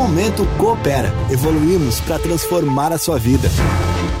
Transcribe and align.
Momento 0.00 0.46
Coopera. 0.56 1.12
Evoluímos 1.30 2.00
para 2.00 2.18
transformar 2.18 2.90
a 2.90 2.96
sua 2.96 3.18
vida. 3.18 3.50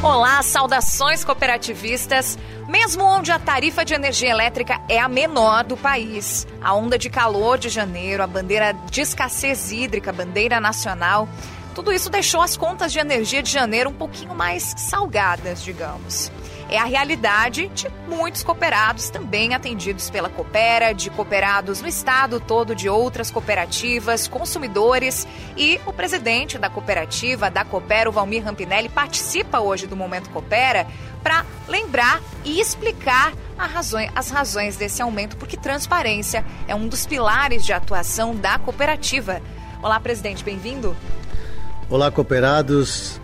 Olá, 0.02 0.42
saudações 0.42 1.24
cooperativistas. 1.24 2.38
Mesmo 2.68 3.02
onde 3.02 3.32
a 3.32 3.38
tarifa 3.38 3.82
de 3.82 3.94
energia 3.94 4.28
elétrica 4.28 4.78
é 4.90 4.98
a 4.98 5.08
menor 5.08 5.64
do 5.64 5.78
país, 5.78 6.46
a 6.60 6.74
onda 6.74 6.98
de 6.98 7.08
calor 7.08 7.56
de 7.56 7.70
janeiro, 7.70 8.22
a 8.22 8.26
bandeira 8.26 8.74
de 8.90 9.00
escassez 9.00 9.72
hídrica, 9.72 10.12
bandeira 10.12 10.60
nacional, 10.60 11.26
tudo 11.74 11.92
isso 11.92 12.10
deixou 12.10 12.40
as 12.40 12.56
contas 12.56 12.92
de 12.92 12.98
energia 12.98 13.42
de 13.42 13.50
janeiro 13.50 13.90
um 13.90 13.94
pouquinho 13.94 14.34
mais 14.34 14.74
salgadas, 14.76 15.62
digamos 15.62 16.30
é 16.70 16.78
a 16.78 16.84
realidade 16.84 17.68
de 17.68 17.88
muitos 18.06 18.44
cooperados 18.44 19.10
também 19.10 19.54
atendidos 19.54 20.08
pela 20.08 20.30
Coopera, 20.30 20.94
de 20.94 21.10
cooperados 21.10 21.82
no 21.82 21.88
estado 21.88 22.38
todo, 22.38 22.76
de 22.76 22.88
outras 22.88 23.28
cooperativas, 23.28 24.28
consumidores. 24.28 25.26
E 25.56 25.80
o 25.84 25.92
presidente 25.92 26.56
da 26.58 26.70
cooperativa, 26.70 27.50
da 27.50 27.64
Coopera, 27.64 28.08
o 28.08 28.12
Valmir 28.12 28.44
Rampinelli, 28.44 28.88
participa 28.88 29.58
hoje 29.58 29.88
do 29.88 29.96
Momento 29.96 30.30
Coopera 30.30 30.86
para 31.24 31.44
lembrar 31.66 32.22
e 32.44 32.60
explicar 32.60 33.32
as 34.14 34.30
razões 34.30 34.76
desse 34.76 35.02
aumento, 35.02 35.36
porque 35.36 35.56
transparência 35.56 36.44
é 36.68 36.74
um 36.74 36.86
dos 36.86 37.04
pilares 37.04 37.64
de 37.66 37.72
atuação 37.72 38.34
da 38.34 38.58
cooperativa. 38.58 39.42
Olá, 39.82 39.98
presidente, 39.98 40.44
bem-vindo. 40.44 40.96
Olá, 41.90 42.08
cooperados. 42.08 43.20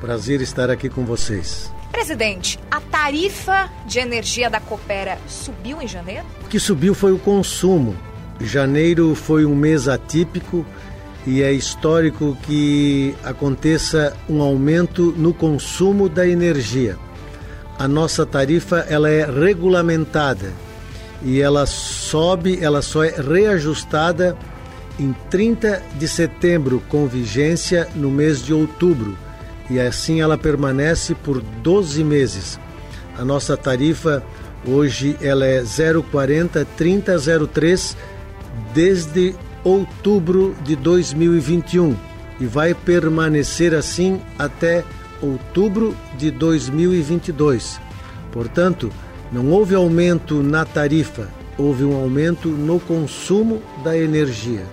Prazer 0.00 0.40
estar 0.40 0.70
aqui 0.70 0.88
com 0.88 1.04
vocês. 1.04 1.68
Presidente, 1.90 2.56
a 2.70 2.80
tarifa 2.80 3.68
de 3.86 3.98
energia 3.98 4.48
da 4.48 4.60
Coopera 4.60 5.18
subiu 5.26 5.82
em 5.82 5.88
janeiro? 5.88 6.24
O 6.44 6.48
que 6.48 6.60
subiu 6.60 6.94
foi 6.94 7.10
o 7.10 7.18
consumo. 7.18 7.96
Janeiro 8.40 9.16
foi 9.16 9.44
um 9.44 9.56
mês 9.56 9.88
atípico 9.88 10.64
e 11.26 11.42
é 11.42 11.50
histórico 11.50 12.38
que 12.44 13.16
aconteça 13.24 14.16
um 14.28 14.42
aumento 14.42 15.12
no 15.16 15.34
consumo 15.34 16.08
da 16.08 16.24
energia. 16.24 16.96
A 17.80 17.88
nossa 17.88 18.24
tarifa 18.24 18.86
ela 18.88 19.10
é 19.10 19.24
regulamentada 19.24 20.52
e 21.20 21.40
ela 21.40 21.66
sobe, 21.66 22.62
ela 22.62 22.80
só 22.80 23.02
é 23.02 23.16
reajustada 23.20 24.38
em 24.98 25.14
30 25.30 25.82
de 25.98 26.08
setembro 26.08 26.82
com 26.88 27.06
vigência 27.06 27.88
no 27.94 28.10
mês 28.10 28.42
de 28.44 28.52
outubro 28.52 29.16
e 29.70 29.78
assim 29.78 30.20
ela 30.20 30.36
permanece 30.36 31.14
por 31.14 31.40
12 31.40 32.02
meses. 32.02 32.58
A 33.16 33.24
nossa 33.24 33.56
tarifa 33.56 34.22
hoje 34.66 35.16
ela 35.20 35.46
é 35.46 35.62
040 35.62 36.64
3003 36.76 37.96
desde 38.74 39.34
outubro 39.62 40.54
de 40.64 40.74
2021 40.76 41.96
e 42.40 42.46
vai 42.46 42.74
permanecer 42.74 43.74
assim 43.74 44.20
até 44.38 44.84
outubro 45.20 45.94
de 46.16 46.30
2022. 46.30 47.80
Portanto, 48.32 48.90
não 49.32 49.50
houve 49.50 49.74
aumento 49.74 50.42
na 50.42 50.64
tarifa, 50.64 51.28
houve 51.56 51.84
um 51.84 51.94
aumento 51.94 52.48
no 52.48 52.78
consumo 52.80 53.62
da 53.82 53.98
energia. 53.98 54.64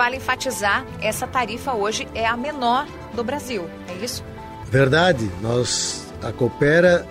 Vale 0.00 0.16
enfatizar, 0.16 0.86
essa 1.02 1.26
tarifa 1.26 1.74
hoje 1.74 2.08
é 2.14 2.26
a 2.26 2.34
menor 2.34 2.88
do 3.12 3.22
Brasil, 3.22 3.68
é 3.86 4.02
isso? 4.02 4.24
Verdade, 4.64 5.30
nós 5.42 6.10
a 6.22 6.32
Coopera 6.32 7.06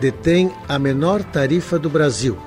detém 0.00 0.50
a 0.66 0.78
menor 0.78 1.22
tarifa 1.22 1.78
do 1.78 1.90
Brasil. 1.90 2.38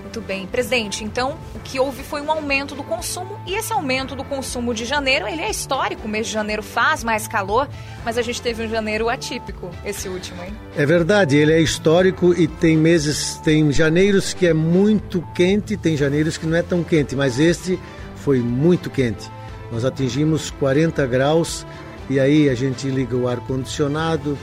Muito 0.00 0.20
bem, 0.20 0.44
presidente. 0.48 1.04
Então, 1.04 1.38
o 1.54 1.60
que 1.60 1.78
houve 1.78 2.02
foi 2.02 2.20
um 2.20 2.32
aumento 2.32 2.74
do 2.74 2.82
consumo 2.82 3.38
e 3.46 3.54
esse 3.54 3.72
aumento 3.72 4.16
do 4.16 4.24
consumo 4.24 4.74
de 4.74 4.84
janeiro, 4.84 5.28
ele 5.28 5.40
é 5.40 5.48
histórico. 5.48 6.06
O 6.06 6.08
mês 6.08 6.26
de 6.26 6.32
janeiro 6.32 6.64
faz 6.64 7.04
mais 7.04 7.28
calor, 7.28 7.68
mas 8.04 8.18
a 8.18 8.22
gente 8.22 8.42
teve 8.42 8.66
um 8.66 8.68
janeiro 8.68 9.08
atípico, 9.08 9.70
esse 9.84 10.08
último, 10.08 10.42
hein? 10.42 10.52
É 10.76 10.84
verdade, 10.84 11.36
ele 11.36 11.52
é 11.52 11.60
histórico 11.60 12.34
e 12.34 12.48
tem 12.48 12.76
meses, 12.76 13.36
tem 13.44 13.70
janeiros 13.70 14.34
que 14.34 14.48
é 14.48 14.52
muito 14.52 15.22
quente, 15.32 15.76
tem 15.76 15.96
janeiros 15.96 16.36
que 16.36 16.44
não 16.44 16.56
é 16.56 16.62
tão 16.62 16.82
quente, 16.82 17.14
mas 17.14 17.38
este 17.38 17.78
foi 18.24 18.40
muito 18.40 18.88
quente. 18.90 19.30
Nós 19.70 19.84
atingimos 19.84 20.50
40 20.50 21.06
graus 21.06 21.66
e 22.08 22.20
aí 22.20 22.48
a 22.48 22.54
gente 22.54 22.88
liga 22.88 23.16
o 23.16 23.28
ar 23.28 23.38
condicionado, 23.40 24.36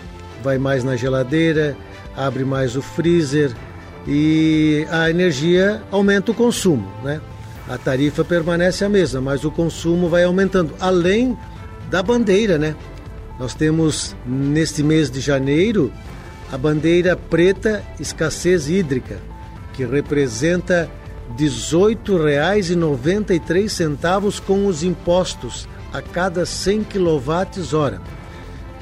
vai 0.43 0.57
mais 0.57 0.83
na 0.83 0.95
geladeira, 0.95 1.75
abre 2.15 2.43
mais 2.43 2.75
o 2.75 2.81
freezer 2.81 3.51
e 4.07 4.85
a 4.89 5.09
energia 5.09 5.81
aumenta 5.91 6.31
o 6.31 6.35
consumo, 6.35 6.87
né? 7.03 7.21
A 7.67 7.77
tarifa 7.77 8.25
permanece 8.25 8.83
a 8.83 8.89
mesma, 8.89 9.21
mas 9.21 9.45
o 9.45 9.51
consumo 9.51 10.09
vai 10.09 10.23
aumentando, 10.23 10.73
além 10.79 11.37
da 11.89 12.01
bandeira, 12.01 12.57
né? 12.57 12.75
Nós 13.39 13.53
temos 13.53 14.15
neste 14.25 14.81
mês 14.83 15.09
de 15.09 15.19
janeiro 15.19 15.91
a 16.51 16.57
bandeira 16.57 17.15
preta 17.15 17.83
escassez 17.99 18.67
hídrica, 18.67 19.17
que 19.73 19.85
representa 19.85 20.89
R$ 21.29 21.45
18,93 21.45 24.41
com 24.41 24.65
os 24.65 24.83
impostos 24.83 25.69
a 25.93 26.01
cada 26.01 26.45
100 26.45 26.83
kWh. 26.83 28.01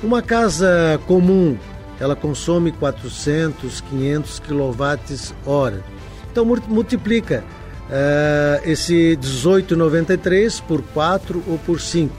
Uma 0.03 0.21
casa 0.21 1.01
comum, 1.07 1.57
ela 1.99 2.15
consome 2.15 2.71
400, 2.71 3.81
500 3.81 4.39
kWh. 4.39 5.81
Então 6.31 6.45
multiplica 6.45 7.43
uh, 7.89 8.69
esse 8.69 9.17
18,93 9.19 10.61
por 10.61 10.81
4 10.81 11.43
ou 11.47 11.57
por 11.59 11.81
5. 11.81 12.15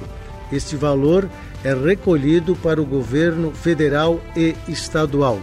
Este 0.51 0.77
valor 0.77 1.29
é 1.63 1.75
recolhido 1.75 2.57
para 2.57 2.81
o 2.81 2.87
governo 2.87 3.53
federal 3.53 4.21
e 4.37 4.57
estadual. 4.67 5.39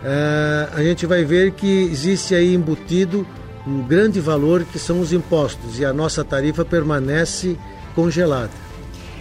é, 0.03 0.69
a 0.75 0.83
gente 0.83 1.07
vai 1.07 1.25
ver 1.25 1.53
que 1.53 1.85
existe 1.85 2.35
aí 2.35 2.53
embutido 2.53 3.25
um 3.65 3.83
grande 3.83 4.19
valor 4.19 4.65
que 4.65 4.81
são 4.81 4.99
os 4.99 5.13
impostos 5.13 5.79
e 5.79 5.85
a 5.85 5.93
nossa 5.93 6.25
tarifa 6.25 6.65
permanece 6.65 7.57
congelada. 7.95 8.51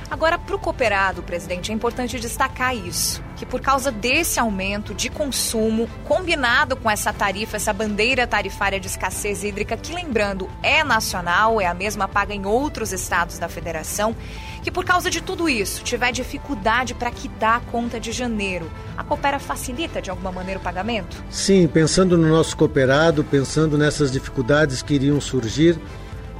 Agora, 0.10 0.38
para 0.38 0.56
o 0.56 0.60
cooperado, 0.60 1.22
presidente, 1.22 1.70
é 1.70 1.76
importante 1.76 2.18
destacar 2.18 2.74
isso, 2.74 3.22
que 3.36 3.46
por 3.46 3.60
causa 3.60 3.92
desse 3.92 4.40
aumento 4.40 4.94
de 4.94 5.10
consumo, 5.10 5.90
combinado 6.06 6.78
com 6.78 6.90
essa 6.90 7.12
tarifa, 7.12 7.58
essa 7.58 7.74
bandeira 7.74 8.26
tarifária 8.26 8.80
de 8.80 8.88
escassez 8.88 9.44
hídrica, 9.44 9.76
que 9.76 9.94
lembrando 9.94 10.50
é 10.64 10.82
nacional, 10.82 11.60
é 11.60 11.66
a 11.66 11.74
mesma 11.74 12.08
paga 12.08 12.34
em 12.34 12.46
outros 12.46 12.94
estados 12.94 13.38
da 13.38 13.50
federação, 13.50 14.16
que 14.64 14.72
por 14.72 14.86
causa 14.86 15.10
de 15.10 15.22
tudo 15.22 15.50
isso 15.50 15.84
tiver 15.84 16.14
dificuldade 16.14 16.94
para 16.94 17.12
quitar 17.12 17.58
a 17.58 17.72
conta 17.72 18.00
de 18.00 18.14
janeiro, 18.14 18.72
a 18.98 19.04
Coopera 19.04 19.40
facilita 19.40 20.02
de 20.02 20.10
alguma 20.10 20.32
maneira 20.32 20.58
o 20.60 20.64
pagamento? 20.64 21.22
Sim, 21.30 21.68
pensando 21.68 22.18
no 22.18 22.30
nosso 22.30 22.56
cooperado, 22.56 23.26
pensando 23.26 23.78
nessas 23.78 24.10
dificuldades 24.10 24.82
que 24.82 24.94
iriam 24.94 25.20
surgir, 25.20 25.78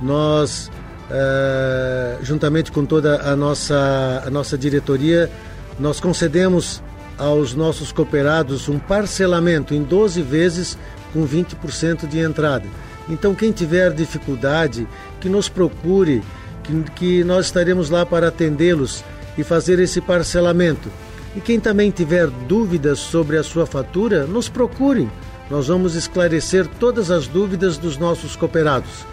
nós 0.02 0.72
Uh, 1.10 2.24
juntamente 2.24 2.72
com 2.72 2.86
toda 2.86 3.22
a 3.22 3.36
nossa, 3.36 4.24
a 4.26 4.30
nossa 4.30 4.58
diretoria, 4.58 5.32
nós 5.80 6.00
concedemos 6.00 6.84
aos 7.18 7.54
nossos 7.54 7.92
cooperados 7.92 8.68
um 8.68 8.78
parcelamento 8.78 9.74
em 9.74 9.82
12 9.82 10.22
vezes 10.22 10.78
com 11.14 11.26
20% 11.26 12.08
de 12.08 12.20
entrada. 12.20 12.66
Então, 13.10 13.34
quem 13.34 13.52
tiver 13.52 13.94
dificuldade, 13.94 14.88
que 15.22 15.30
nos 15.30 15.48
procure, 15.48 16.22
que, 16.64 16.84
que 16.92 17.24
nós 17.24 17.46
estaremos 17.46 17.90
lá 17.90 18.06
para 18.06 18.28
atendê-los 18.28 19.04
e 19.38 19.44
fazer 19.44 19.80
esse 19.80 20.02
parcelamento. 20.02 20.90
E 21.36 21.40
quem 21.40 21.60
também 21.60 21.90
tiver 21.92 22.28
dúvidas 22.28 23.00
sobre 23.00 23.38
a 23.38 23.44
sua 23.44 23.66
fatura, 23.66 24.26
nos 24.26 24.50
procure. 24.50 25.10
Nós 25.50 25.68
vamos 25.68 25.96
esclarecer 25.96 26.68
todas 26.80 27.10
as 27.10 27.28
dúvidas 27.28 27.78
dos 27.78 27.98
nossos 27.98 28.36
cooperados. 28.36 29.06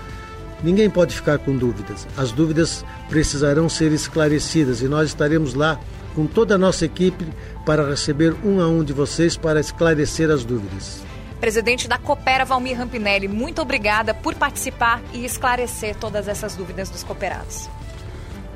Ninguém 0.64 0.88
pode 0.88 1.14
ficar 1.14 1.38
com 1.38 1.54
dúvidas. 1.54 2.08
As 2.16 2.32
dúvidas 2.32 2.82
precisarão 3.10 3.68
ser 3.68 3.92
esclarecidas 3.92 4.80
e 4.80 4.88
nós 4.88 5.08
estaremos 5.08 5.52
lá 5.52 5.78
com 6.14 6.26
toda 6.26 6.54
a 6.54 6.58
nossa 6.58 6.86
equipe 6.86 7.26
para 7.66 7.86
receber 7.86 8.34
um 8.42 8.62
a 8.62 8.66
um 8.66 8.82
de 8.82 8.94
vocês 8.94 9.36
para 9.36 9.60
esclarecer 9.60 10.30
as 10.30 10.42
dúvidas. 10.42 11.02
Presidente 11.38 11.86
da 11.86 11.98
Coopera, 11.98 12.46
Valmir 12.46 12.78
Rampinelli, 12.78 13.28
muito 13.28 13.60
obrigada 13.60 14.14
por 14.14 14.34
participar 14.34 15.02
e 15.12 15.26
esclarecer 15.26 15.96
todas 15.96 16.28
essas 16.28 16.56
dúvidas 16.56 16.88
dos 16.88 17.02
cooperados. 17.02 17.68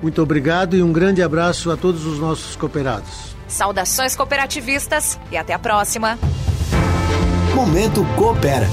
Muito 0.00 0.22
obrigado 0.22 0.74
e 0.74 0.82
um 0.82 0.90
grande 0.90 1.22
abraço 1.22 1.70
a 1.70 1.76
todos 1.76 2.06
os 2.06 2.18
nossos 2.18 2.56
cooperados. 2.56 3.36
Saudações 3.46 4.16
cooperativistas 4.16 5.20
e 5.30 5.36
até 5.36 5.52
a 5.52 5.58
próxima. 5.58 6.18
Momento 7.54 8.02
Coopera. 8.16 8.68